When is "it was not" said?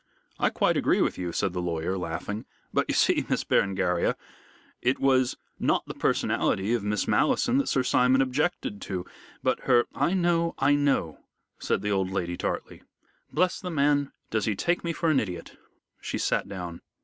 4.81-5.85